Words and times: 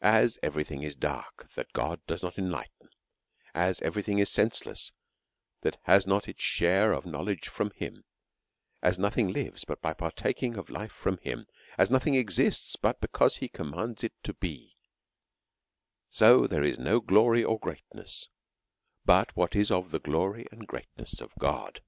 129 0.00 0.24
As 0.24 0.38
every 0.42 0.64
thing 0.64 0.82
is 0.82 0.96
dark 0.96 1.48
that 1.54 1.72
God 1.72 2.00
does 2.08 2.24
not 2.24 2.38
enlighten• 2.38 2.88
so 3.76 3.80
every 3.86 4.02
thing 4.02 4.18
is 4.18 4.28
senseless 4.28 4.90
that 5.60 5.78
has 5.84 6.08
not 6.08 6.26
it' 6.28 6.38
^ 6.38 6.98
of 6.98 7.06
knowledge 7.06 7.46
from 7.46 7.70
him; 7.70 8.02
as 8.82 8.98
noticing 8.98 9.32
lives 9.32 9.64
but 9.64 9.80
by 9.80 9.94
partak 9.94 10.42
ing* 10.42 10.56
of 10.56 10.70
life 10.70 10.90
from 10.90 11.18
him; 11.18 11.46
as 11.78 11.88
nothing 11.88 12.16
exists 12.16 12.74
but 12.74 13.00
because 13.00 13.36
he 13.36 13.48
commands 13.48 14.02
it 14.02 14.14
to 14.24 14.34
be; 14.34 14.76
so 16.10 16.48
there 16.48 16.64
is 16.64 16.80
no 16.80 16.98
glory 16.98 17.44
or 17.44 17.60
greatness 17.60 18.28
but 19.04 19.36
what 19.36 19.54
is 19.54 19.68
the 19.68 20.00
glory 20.02 20.48
or 20.50 20.64
greatness 20.64 21.14
>', 21.28 21.38
God. 21.38 21.80